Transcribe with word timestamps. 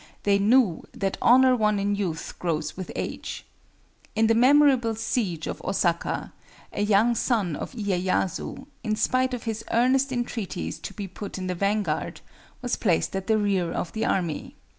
They 0.23 0.39
knew 0.39 0.83
that 0.93 1.19
honor 1.21 1.55
won 1.55 1.77
in 1.77 1.93
youth 1.93 2.33
grows 2.39 2.75
with 2.75 2.91
age. 2.95 3.45
In 4.15 4.25
the 4.25 4.33
memorable 4.33 4.95
siege 4.95 5.45
of 5.45 5.61
Osaka, 5.61 6.33
a 6.73 6.81
young 6.81 7.13
son 7.13 7.55
of 7.55 7.73
Iyéyasu, 7.73 8.65
in 8.83 8.95
spite 8.95 9.35
of 9.35 9.43
his 9.43 9.63
earnest 9.69 10.11
entreaties 10.11 10.79
to 10.79 10.95
be 10.95 11.07
put 11.07 11.37
in 11.37 11.45
the 11.45 11.53
vanguard, 11.53 12.21
was 12.63 12.77
placed 12.77 13.15
at 13.15 13.27
the 13.27 13.37
rear 13.37 13.71
of 13.71 13.93
the 13.93 14.03
army. 14.03 14.55